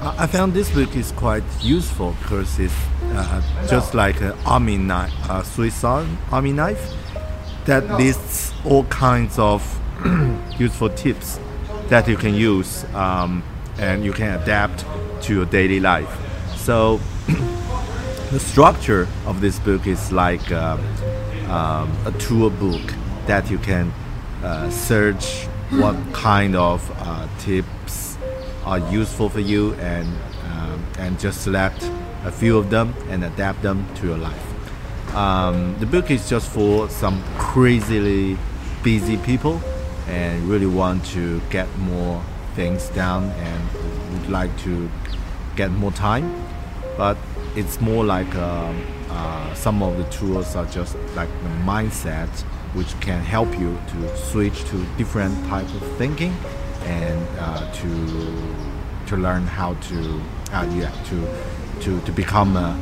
[0.00, 2.74] I found this book is quite useful because it's
[3.12, 6.94] uh, just like an army knife, a Swiss army knife
[7.68, 9.60] that lists all kinds of
[10.58, 11.38] useful tips
[11.88, 13.42] that you can use um,
[13.78, 14.86] and you can adapt
[15.20, 16.08] to your daily life.
[16.56, 16.98] So
[18.30, 20.78] the structure of this book is like uh,
[21.50, 22.94] um, a tool book
[23.26, 23.92] that you can
[24.42, 28.16] uh, search what kind of uh, tips
[28.64, 30.08] are useful for you and
[30.52, 31.82] um, and just select
[32.24, 34.47] a few of them and adapt them to your life.
[35.14, 38.38] Um, the book is just for some crazily
[38.82, 39.60] busy people
[40.06, 42.22] and really want to get more
[42.54, 44.88] things done and would like to
[45.56, 46.32] get more time.
[46.96, 47.16] But
[47.56, 48.72] it's more like uh,
[49.10, 52.28] uh, some of the tools are just like the mindset
[52.74, 56.34] which can help you to switch to different type of thinking
[56.84, 58.54] and uh, to
[59.06, 60.20] to learn how to
[60.52, 61.26] uh, yeah to
[61.80, 62.78] to to become a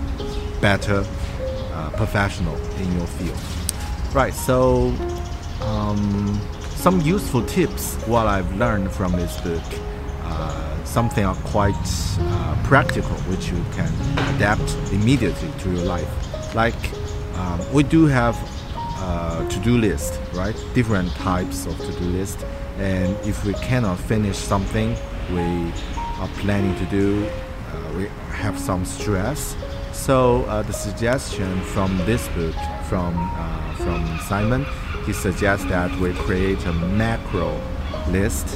[0.61, 1.05] better
[1.97, 3.39] professional in your field
[4.15, 4.95] right so
[5.63, 9.63] um, some useful tips what I've learned from this book
[10.23, 11.75] uh, something are quite
[12.21, 13.93] uh, practical which you can
[14.35, 16.75] adapt immediately to your life like
[17.37, 18.37] um, we do have
[19.49, 20.57] to-do list, right?
[20.75, 22.45] Different types of to-do list,
[22.79, 24.97] and if we cannot finish something
[25.31, 25.73] we
[26.19, 29.57] are planning to do, uh, we have some stress.
[29.97, 32.55] So uh, the suggestion from this book,
[32.89, 34.65] from uh, from Simon,
[35.05, 37.61] he suggests that we create a macro
[38.09, 38.47] list,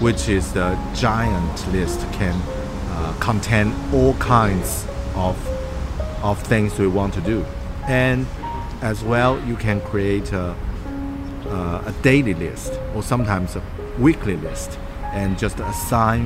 [0.00, 5.36] which is the giant list can uh, contain all kinds of
[6.22, 7.44] of things we want to do,
[7.88, 8.26] and
[8.82, 10.54] as well, you can create a,
[11.46, 13.62] uh, a daily list or sometimes a
[13.98, 14.78] weekly list
[15.12, 16.24] and just assign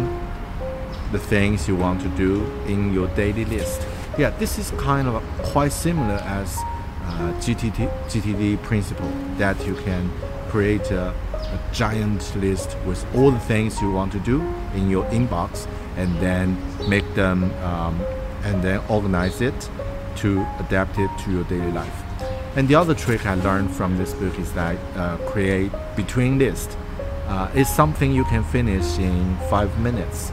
[1.12, 3.87] the things you want to do in your daily list.
[4.19, 10.11] Yeah, this is kind of quite similar as uh, GTD, GTD principle that you can
[10.49, 14.41] create a, a giant list with all the things you want to do
[14.75, 16.57] in your inbox and then
[16.89, 18.01] make them um,
[18.45, 19.69] and then organize it
[20.17, 22.03] to adapt it to your daily life.
[22.57, 26.79] And the other trick I learned from this book is that uh, create between list
[27.27, 30.33] uh, is something you can finish in five minutes.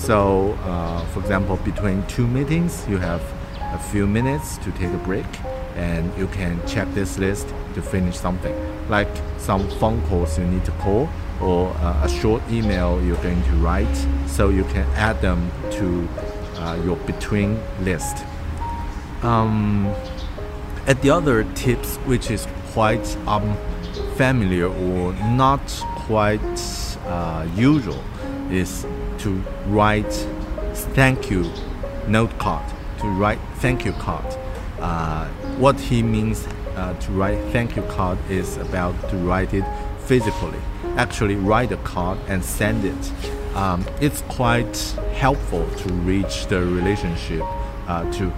[0.00, 3.20] So, uh, for example, between two meetings, you have
[3.60, 5.26] a few minutes to take a break,
[5.76, 8.54] and you can check this list to finish something,
[8.88, 11.08] like some phone calls you need to call
[11.40, 14.06] or uh, a short email you're going to write.
[14.26, 16.08] So you can add them to
[16.56, 18.24] uh, your between list.
[19.22, 19.86] Um,
[20.86, 25.60] at the other tips, which is quite unfamiliar or not
[26.06, 26.40] quite
[27.06, 28.02] uh, usual,
[28.50, 28.86] is
[29.20, 30.12] to write
[30.94, 31.50] thank you
[32.06, 32.64] note card.
[33.00, 34.24] To write thank you card.
[34.80, 35.28] Uh,
[35.58, 39.64] what he means uh, to write thank you card is about to write it
[40.00, 40.58] physically.
[40.96, 43.12] Actually, write a card and send it.
[43.54, 44.76] Um, it's quite
[45.14, 47.42] helpful to reach the relationship
[47.88, 48.32] uh, to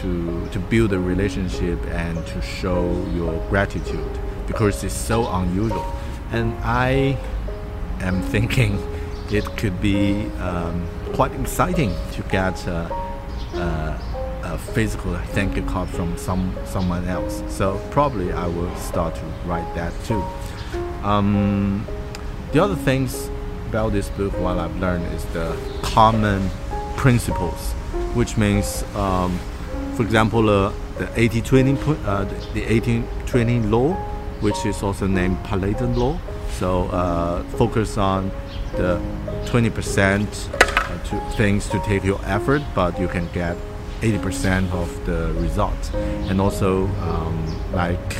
[0.00, 5.84] to, to build a relationship and to show your gratitude because it's so unusual.
[6.32, 7.18] And I
[8.00, 8.78] am thinking
[9.32, 12.92] it could be um, quite exciting to get a,
[13.54, 14.00] a,
[14.44, 17.42] a, physical thank you card from some someone else.
[17.48, 20.22] So probably I will start to write that too.
[21.04, 21.86] Um,
[22.52, 23.30] the other things
[23.68, 26.50] about this book, what I've learned is the common
[26.96, 27.72] principles,
[28.14, 29.38] which means um,
[29.94, 33.94] for example, uh, the 80-20 uh, the 80-20 law,
[34.40, 36.18] which is also named Pareto law.
[36.58, 38.32] So uh, focus on
[38.76, 39.00] the
[39.46, 43.56] 20% uh, to things to take your effort, but you can get
[44.00, 45.92] 80% of the result.
[46.28, 48.16] And also um, like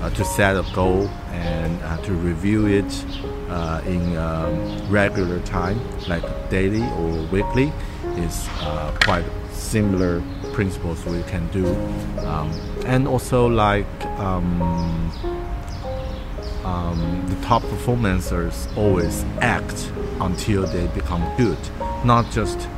[0.00, 3.04] uh, to set a goal and uh, to review it
[3.48, 7.72] uh, in um, regular time, like daily or weekly,
[8.16, 10.22] is uh, quite similar
[10.52, 11.66] principles we can do
[12.26, 12.50] um,
[12.86, 13.86] and also like
[16.64, 18.32] um, the top performers
[18.76, 19.90] always act
[20.20, 21.58] until they become good,
[22.04, 22.68] not just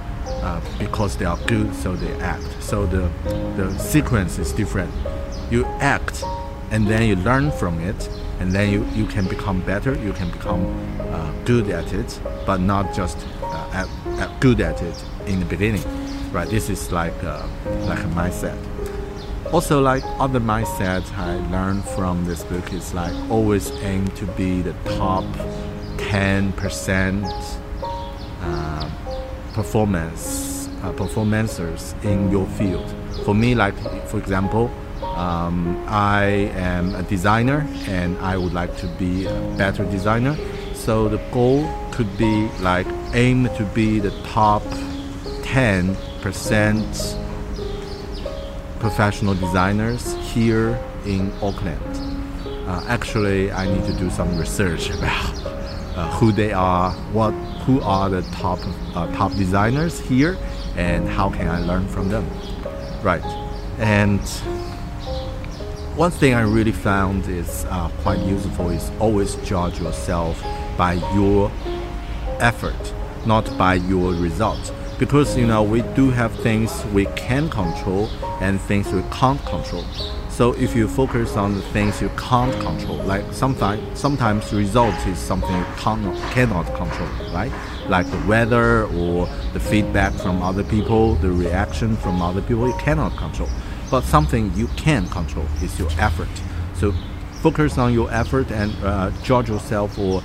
[0.42, 2.62] uh, because they are good, so they act.
[2.62, 3.10] So the
[3.56, 4.92] the sequence is different.
[5.50, 6.22] You act,
[6.70, 8.08] and then you learn from it,
[8.40, 9.94] and then you, you can become better.
[9.94, 10.66] You can become
[11.00, 13.88] uh, good at it, but not just uh, at,
[14.20, 15.84] at good at it in the beginning,
[16.32, 16.48] right?
[16.48, 17.46] This is like uh,
[17.86, 18.58] like a mindset.
[19.52, 24.62] Also, like other mindsets I learned from this book is like always aim to be
[24.62, 25.24] the top
[25.98, 27.26] ten percent
[28.40, 28.90] uh,
[29.52, 32.94] performance uh, performancers in your field.
[33.26, 33.76] For me, like
[34.08, 34.70] for example,
[35.02, 40.34] um, I am a designer and I would like to be a better designer.
[40.72, 44.62] So the goal could be like aim to be the top
[45.42, 47.18] ten percent
[48.82, 50.76] professional designers here
[51.06, 51.80] in Auckland.
[52.66, 55.46] Uh, actually, I need to do some research about
[55.94, 57.30] uh, who they are, what,
[57.64, 58.58] who are the top
[58.96, 60.36] uh, top designers here,
[60.76, 62.28] and how can I learn from them.
[63.04, 63.24] Right,
[63.78, 64.20] and
[65.94, 70.42] one thing I really found is uh, quite useful is always judge yourself
[70.76, 71.52] by your
[72.40, 72.94] effort,
[73.26, 78.08] not by your result because you know we do have things we can control
[78.40, 79.82] and things we can't control.
[80.28, 85.18] So if you focus on the things you can't control, like sometimes sometimes result is
[85.18, 87.50] something you cannot cannot control, right?
[87.88, 92.78] Like the weather or the feedback from other people, the reaction from other people, you
[92.78, 93.50] cannot control.
[93.90, 96.30] But something you can control is your effort.
[96.74, 96.94] So
[97.42, 100.22] focus on your effort and uh, judge yourself or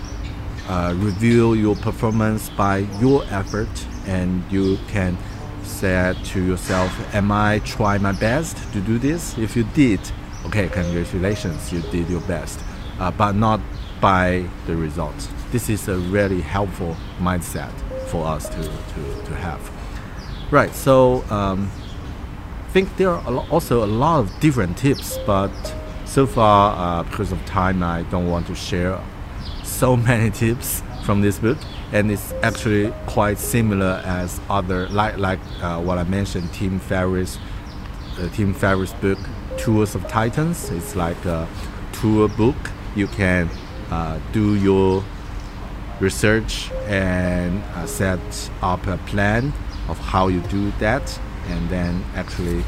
[0.67, 3.69] uh, review your performance by your effort
[4.05, 5.17] and you can
[5.63, 9.37] say to yourself am i trying my best to do this?
[9.37, 9.99] If you did
[10.45, 12.59] okay congratulations you did your best
[12.99, 13.59] uh, but not
[14.01, 15.27] by the results.
[15.51, 17.71] This is a really helpful mindset
[18.07, 19.61] for us to, to, to have.
[20.51, 21.69] Right so um,
[22.67, 25.51] i think there are also a lot of different tips but
[26.05, 29.01] so far uh, because of time i don't want to share
[29.77, 31.57] so many tips from this book
[31.91, 37.37] and it's actually quite similar as other like like uh, what I mentioned Tim Ferriss
[38.17, 39.19] uh, Tim Ferriss book
[39.55, 40.71] Tours of Titans.
[40.71, 41.47] It's like a
[41.93, 42.55] tour book.
[42.95, 43.51] You can
[43.91, 45.03] uh, do your
[45.99, 49.53] research and uh, set up a plan
[49.89, 51.19] of how you do that
[51.49, 52.63] and then actually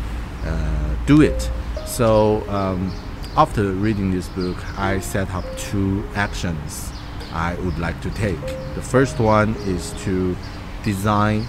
[0.45, 1.49] uh, do it.
[1.87, 2.93] So um,
[3.35, 6.91] after reading this book I set up two actions
[7.31, 8.41] I would like to take.
[8.75, 10.35] The first one is to
[10.83, 11.45] design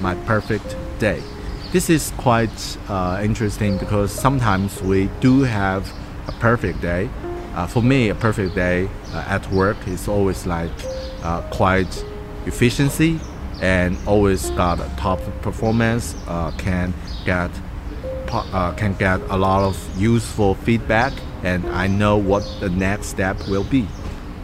[0.00, 1.22] my perfect day.
[1.72, 5.92] This is quite uh, interesting because sometimes we do have
[6.26, 7.08] a perfect day.
[7.54, 10.70] Uh, for me, a perfect day uh, at work is always like
[11.22, 12.04] uh, quite
[12.46, 13.20] efficiency
[13.60, 16.16] and always got a top performance.
[16.26, 17.50] Uh, can get
[18.32, 21.12] uh, can get a lot of useful feedback,
[21.42, 23.86] and I know what the next step will be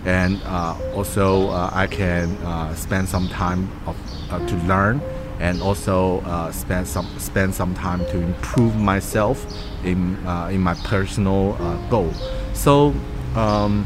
[0.06, 3.96] and uh, also uh, I can uh, spend some time of,
[4.32, 5.02] uh, to learn
[5.40, 9.44] and also uh, spend some spend some time to improve myself
[9.84, 11.52] in uh, in my personal
[11.90, 12.10] goal.
[12.54, 12.94] So,
[13.34, 13.84] um,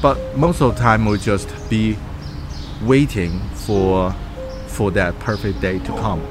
[0.00, 1.98] but most of the time we just be
[2.82, 4.14] waiting for
[4.68, 6.24] for that perfect day to come.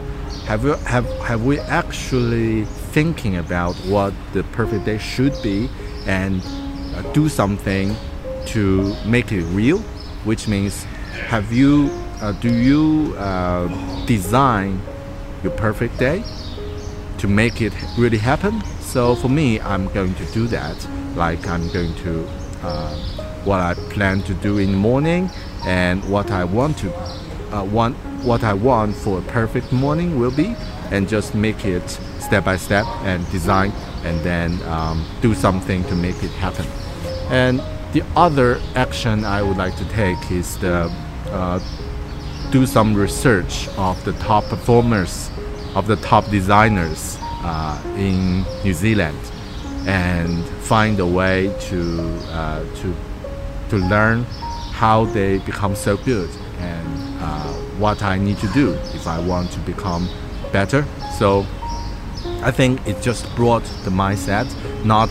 [0.46, 2.64] Have we have have we actually
[2.94, 5.70] thinking about what the perfect day should be
[6.08, 6.42] and
[7.14, 7.96] do something
[8.48, 9.80] to make it real,
[10.24, 10.84] which means
[11.28, 11.90] have you
[12.22, 13.68] uh, do you uh,
[14.06, 14.80] design
[15.42, 16.24] your perfect day
[17.18, 18.62] to make it really happen?
[18.82, 20.88] So for me, I'm going to do that.
[21.16, 22.28] Like I'm going to
[22.62, 22.96] uh,
[23.44, 25.30] what I plan to do in the morning
[25.66, 26.94] and what I want to
[27.52, 30.56] uh, want what I want for a perfect morning will be,
[30.92, 31.90] and just make it
[32.20, 33.72] step by step and design,
[34.04, 36.68] and then um, do something to make it happen.
[37.30, 37.62] And
[37.94, 40.92] the other action I would like to take is to
[41.30, 41.60] uh,
[42.52, 45.30] do some research of the top performers,
[45.76, 49.20] of the top designers uh, in New Zealand,
[49.88, 52.96] and find a way to uh, to
[53.70, 54.24] to learn
[54.72, 56.30] how they become so good
[56.60, 60.08] and uh, what I need to do if I want to become
[60.52, 60.86] better.
[61.18, 61.46] So
[62.44, 64.48] I think it just brought the mindset,
[64.86, 65.10] not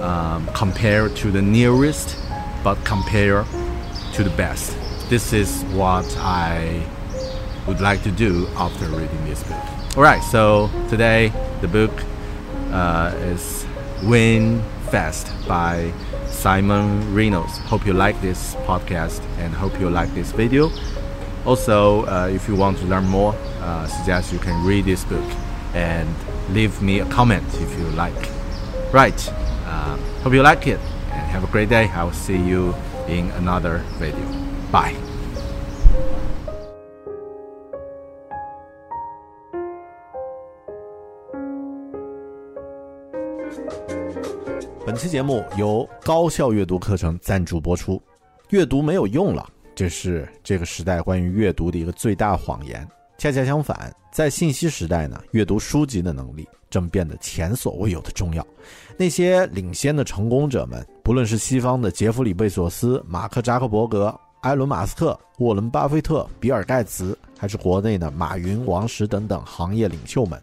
[0.00, 2.16] um, compare to the nearest,
[2.64, 3.44] but compare
[4.14, 4.76] to the best.
[5.08, 6.82] This is what I
[7.66, 9.96] would like to do after reading this book.
[9.96, 11.92] All right, so today the book
[12.70, 13.66] uh, is
[14.04, 15.92] Win Fast by
[16.28, 17.58] Simon Reynolds.
[17.58, 20.70] Hope you like this podcast and hope you like this video.
[21.44, 25.24] Also, uh, if you want to learn more, uh, suggest you can read this book
[25.74, 26.08] and
[26.50, 28.30] leave me a comment if you like.
[28.92, 29.32] Right.
[30.20, 30.78] Uh, hope you like it
[31.12, 31.88] and have a great day.
[31.88, 32.74] I will see you
[33.08, 34.26] in another video.
[34.70, 34.94] Bye.
[44.86, 48.02] 本期节目由高效阅读课程赞助播出。
[48.50, 52.86] 阅读没有用了，这是这个时代关于阅读的一个最大谎言。
[53.16, 58.46] 恰恰相反，在信息时代呢，阅读书籍的能力正变得前所未有的重要。
[58.96, 70.40] 那些领先的成功者们，不论是西方的杰弗里·贝索斯、马克·扎克伯格、埃伦·马斯克、沃伦·巴菲特、比尔·盖茨，还是国内的马云、王石等等行业领袖们。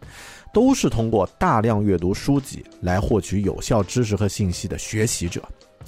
[0.53, 5.43] 都是通过大量阅读书籍来获取有效知识和信息的学习者。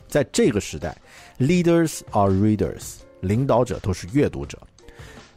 [0.08, 0.96] 在这个时代
[1.40, 4.60] ，leaders are readers，领导者都是阅读者。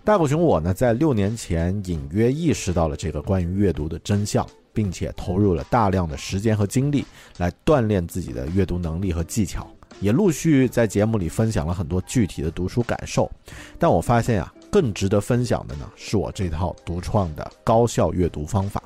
[0.05, 7.05] 大狗熊我呢，在六年前隐约意识到了这个关于阅读的真相，并且投入了大量的时间和精力
[7.38, 9.64] 来锻炼自己的阅读能力和技巧，
[10.00, 13.30] 也陆续在节目里分享了很多具体的读书感受。
[13.78, 18.82] 但我发现啊，更值得分享的呢，是我这套独创的高效阅读方法。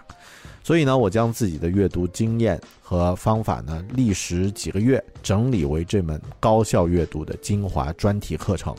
[0.62, 8.76] 所以呢，我将自己的阅读经验和方法呢，历时几个月整理为这门高效阅读的精华专题课程。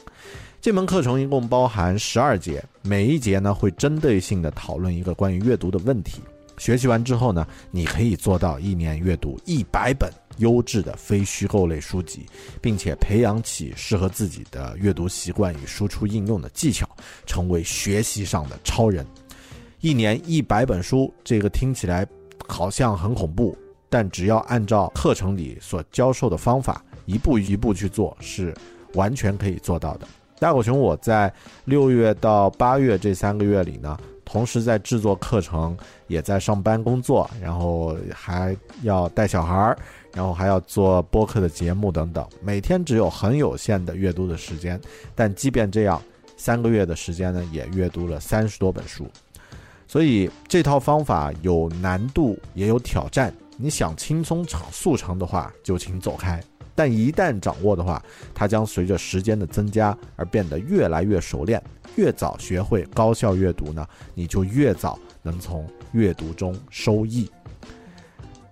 [0.60, 6.20] 这门课程一共包含十二节，每一节呢会针对性的讨论一个关于阅读的问题。
[6.58, 12.26] 学习完之后呢，你可以做到一年阅读一百本优质的非虚构类书籍，
[12.60, 16.90] 并且培养起适合自己的阅读习惯与输出应用的技巧，
[17.28, 19.06] 成为学习上的超人。
[19.80, 22.06] 一年一百本书，这个听起来
[22.48, 23.56] 好像很恐怖，
[23.90, 28.54] 但只要按照课程里所教授的方法一步一步去做，是
[28.96, 30.08] 完全可以做到的。
[30.40, 31.32] 大狗熊，我在
[31.66, 35.76] 六月到八月这三个月里呢，同时在制作课程，
[36.08, 39.78] 也在上班工作，然后还要带小孩儿，
[40.14, 44.80] 然后还要做播客的节目等等，每天只有很有限的阅读的时间，
[45.16, 46.00] 但即便这样，
[46.38, 49.08] 三个月的时间呢，也阅读了三十多本书。
[49.88, 53.34] 所以这套方法有难度，也有挑战。
[53.58, 56.40] 你想轻松成速成的话，就请走开。
[56.78, 58.00] 但一旦掌握的话，
[58.36, 61.60] 它将随着时间的增加而变得越来越熟练。
[61.96, 67.28] 越早学会高效阅读呢，你就越早能从阅读中收益。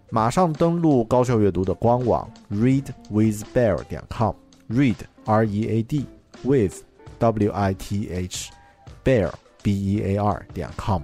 [0.09, 4.95] 马上登录高效阅读的官网 readwithbear 点 com，read
[5.25, 6.07] r e a d
[6.43, 6.81] with
[7.19, 8.49] w i t h
[9.03, 11.03] bear b e a r 点 com。